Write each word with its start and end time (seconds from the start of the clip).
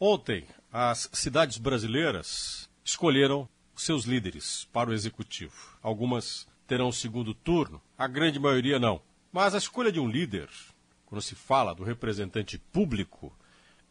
Ontem, 0.00 0.46
as 0.72 1.10
cidades 1.12 1.58
brasileiras 1.58 2.68
escolheram 2.84 3.48
seus 3.74 4.04
líderes 4.04 4.68
para 4.72 4.90
o 4.90 4.92
executivo. 4.92 5.54
Algumas 5.82 6.46
terão 6.66 6.92
segundo 6.92 7.34
turno, 7.34 7.80
a 7.96 8.06
grande 8.06 8.38
maioria 8.38 8.78
não. 8.78 9.00
Mas 9.32 9.54
a 9.54 9.58
escolha 9.58 9.90
de 9.90 9.98
um 9.98 10.08
líder, 10.08 10.48
quando 11.06 11.22
se 11.22 11.34
fala 11.34 11.74
do 11.74 11.82
representante 11.82 12.58
público, 12.58 13.32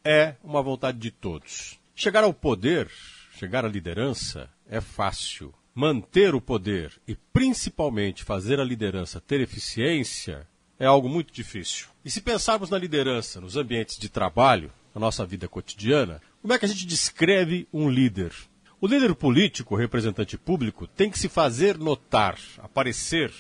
é 0.04 0.36
uma 0.44 0.62
vontade 0.62 0.98
de 0.98 1.12
todos. 1.12 1.78
Chegar 1.96 2.24
ao 2.24 2.34
poder, 2.34 2.90
chegar 3.38 3.66
à 3.66 3.68
liderança, 3.68 4.50
é 4.70 4.80
fácil. 4.80 5.54
Manter 5.74 6.34
o 6.34 6.42
poder 6.42 7.00
e 7.08 7.16
principalmente 7.16 8.24
fazer 8.24 8.60
a 8.60 8.64
liderança 8.64 9.22
ter 9.22 9.42
eficiência 9.42 10.48
é 10.80 10.86
algo 10.86 11.10
muito 11.10 11.34
difícil. 11.34 11.88
E 12.04 12.10
se 12.10 12.22
pensarmos 12.22 12.70
na 12.70 12.78
liderança 12.78 13.42
nos 13.42 13.56
ambientes 13.56 13.98
de 13.98 14.10
trabalho, 14.10 14.72
na 14.98 15.06
nossa 15.06 15.24
vida 15.24 15.48
cotidiana, 15.48 16.20
como 16.42 16.54
é 16.54 16.58
que 16.58 16.66
a 16.66 16.68
gente 16.68 16.88
descreve 16.88 17.68
um 17.72 17.88
líder? 17.88 18.34
O 18.82 18.88
líder 18.88 19.14
político, 19.14 19.76
o 19.76 19.78
representante 19.78 20.38
público, 20.40 20.88
tem 20.88 21.08
que 21.08 21.20
se 21.20 21.30
fazer 21.30 21.78
notar, 21.78 22.36
aparecer, 22.58 23.32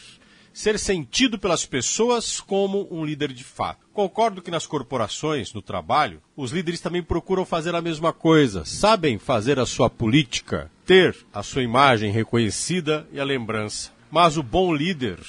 ser 0.53 0.77
sentido 0.77 1.39
pelas 1.39 1.65
pessoas 1.65 2.39
como 2.39 2.87
um 2.91 3.03
líder 3.03 3.33
de 3.33 3.43
fato. 3.43 3.87
Concordo 3.91 4.41
que 4.41 4.51
nas 4.51 4.67
corporações, 4.67 5.51
no 5.51 5.61
trabalho, 5.61 6.21
os 6.35 6.51
líderes 6.51 6.79
também 6.79 7.01
procuram 7.01 7.43
fazer 7.43 7.73
a 7.73 7.81
mesma 7.81 8.13
coisa, 8.13 8.63
sabem 8.63 9.17
fazer 9.17 9.57
a 9.57 9.65
sua 9.65 9.89
política, 9.89 10.71
ter 10.85 11.17
a 11.33 11.41
sua 11.41 11.63
imagem 11.63 12.11
reconhecida 12.11 13.07
e 13.11 13.19
a 13.19 13.23
lembrança. 13.23 13.91
Mas 14.11 14.37
o 14.37 14.43
bom 14.43 14.73
líder 14.73 15.19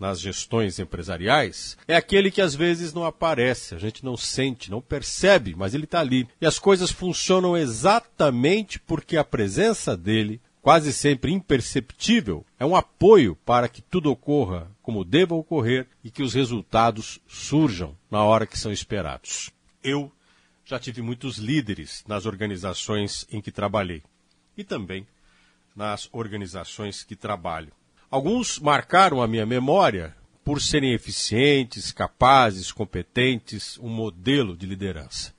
nas 0.00 0.18
gestões 0.18 0.78
empresariais 0.78 1.76
é 1.86 1.94
aquele 1.94 2.30
que 2.30 2.40
às 2.40 2.54
vezes 2.54 2.94
não 2.94 3.04
aparece, 3.04 3.74
a 3.74 3.78
gente 3.78 4.02
não 4.02 4.16
sente, 4.16 4.70
não 4.70 4.80
percebe, 4.80 5.54
mas 5.54 5.74
ele 5.74 5.84
está 5.84 6.00
ali. 6.00 6.26
E 6.40 6.46
as 6.46 6.58
coisas 6.58 6.90
funcionam 6.90 7.56
exatamente 7.56 8.80
porque 8.80 9.18
a 9.18 9.22
presença 9.22 9.94
dele, 9.94 10.40
quase 10.62 10.92
sempre 10.92 11.30
imperceptível, 11.30 12.44
é 12.58 12.64
um 12.64 12.74
apoio 12.74 13.36
para 13.44 13.68
que 13.68 13.82
tudo 13.82 14.10
ocorra 14.10 14.70
como 14.82 15.04
deva 15.04 15.34
ocorrer 15.34 15.86
e 16.02 16.10
que 16.10 16.22
os 16.22 16.32
resultados 16.32 17.20
surjam 17.28 17.94
na 18.10 18.24
hora 18.24 18.46
que 18.46 18.58
são 18.58 18.72
esperados. 18.72 19.50
Eu 19.84 20.10
já 20.64 20.78
tive 20.78 21.02
muitos 21.02 21.36
líderes 21.36 22.04
nas 22.08 22.26
organizações 22.26 23.26
em 23.30 23.40
que 23.40 23.52
trabalhei 23.52 24.02
e 24.56 24.64
também 24.64 25.06
nas 25.74 26.08
organizações 26.12 27.02
que 27.02 27.16
trabalho. 27.16 27.72
Alguns 28.10 28.58
marcaram 28.58 29.22
a 29.22 29.28
minha 29.28 29.46
memória 29.46 30.16
por 30.44 30.60
serem 30.60 30.92
eficientes, 30.92 31.92
capazes, 31.92 32.72
competentes, 32.72 33.78
um 33.78 33.88
modelo 33.88 34.56
de 34.56 34.66
liderança. 34.66 35.32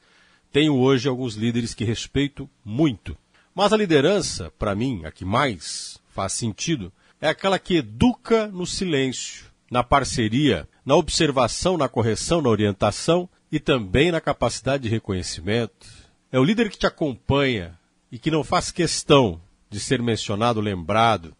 Tenho 0.53 0.75
hoje 0.78 1.09
alguns 1.09 1.36
líderes 1.36 1.73
que 1.73 1.83
respeito 1.83 2.50
muito. 2.63 3.17
Mas 3.53 3.73
a 3.73 3.78
liderança, 3.78 4.53
para 4.58 4.73
mim, 4.73 5.02
a 5.03 5.11
que 5.11 5.25
mais 5.25 6.00
faz 6.11 6.31
sentido, 6.31 6.94
é 7.19 7.28
aquela 7.28 7.59
que 7.59 7.75
educa 7.75 8.47
no 8.47 8.66
silêncio, 8.66 9.47
na 9.69 9.83
parceria, 9.83 10.66
na 10.85 10.95
observação, 10.95 11.78
na 11.78 11.89
correção, 11.89 12.41
na 12.41 12.50
orientação 12.50 13.28
e 13.52 13.59
também 13.59 14.13
na 14.13 14.22
capacidade 14.22 14.83
de 14.83 14.89
reconhecimento. 14.89 15.88
É 16.31 16.39
o 16.39 16.44
líder 16.45 16.69
que 16.69 16.78
te 16.78 16.88
acompanha 16.88 17.78
e 18.09 18.17
que 18.17 18.31
não 18.31 18.45
faz 18.45 18.72
questão 18.72 19.41
de 19.69 19.78
ser 19.78 20.02
mencionado, 20.02 20.61
lembrado, 20.61 21.35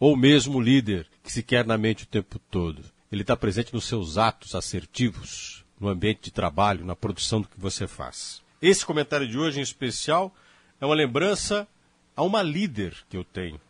ou 0.00 0.16
mesmo 0.16 0.58
líder 0.58 1.06
que 1.22 1.30
se 1.30 1.42
quer 1.42 1.66
na 1.66 1.76
mente 1.76 2.04
o 2.04 2.06
tempo 2.06 2.38
todo. 2.50 2.82
Ele 3.12 3.20
está 3.20 3.36
presente 3.36 3.74
nos 3.74 3.84
seus 3.84 4.16
atos 4.16 4.54
assertivos, 4.54 5.62
no 5.78 5.88
ambiente 5.88 6.22
de 6.22 6.30
trabalho, 6.30 6.86
na 6.86 6.96
produção 6.96 7.42
do 7.42 7.48
que 7.48 7.60
você 7.60 7.86
faz. 7.86 8.42
Esse 8.62 8.84
comentário 8.84 9.28
de 9.28 9.38
hoje, 9.38 9.60
em 9.60 9.62
especial, 9.62 10.34
é 10.80 10.86
uma 10.86 10.94
lembrança 10.94 11.68
a 12.16 12.22
uma 12.22 12.42
líder 12.42 12.96
que 13.10 13.16
eu 13.16 13.24
tenho. 13.24 13.60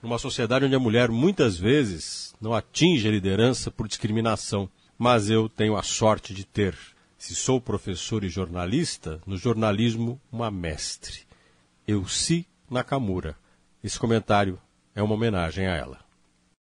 Numa 0.00 0.18
sociedade 0.18 0.64
onde 0.64 0.74
a 0.74 0.80
mulher 0.80 1.08
muitas 1.08 1.56
vezes 1.56 2.34
não 2.40 2.54
atinge 2.54 3.08
a 3.08 3.10
liderança 3.10 3.70
por 3.70 3.88
discriminação, 3.88 4.68
mas 4.96 5.28
eu 5.28 5.48
tenho 5.48 5.76
a 5.76 5.82
sorte 5.82 6.32
de 6.32 6.44
ter, 6.44 6.76
se 7.18 7.34
sou 7.34 7.60
professor 7.60 8.22
e 8.22 8.28
jornalista, 8.28 9.20
no 9.26 9.36
jornalismo 9.36 10.20
uma 10.30 10.50
mestre. 10.50 11.20
Euci 11.88 12.46
Nakamura. 12.70 13.36
Esse 13.82 13.98
comentário 13.98 14.58
é 14.94 15.02
uma 15.02 15.14
homenagem 15.14 15.66
a 15.66 15.74
ela. 15.76 16.03